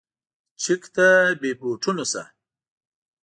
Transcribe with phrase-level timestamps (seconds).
[0.61, 1.07] چک ته
[1.39, 2.23] بې بوټونو شه.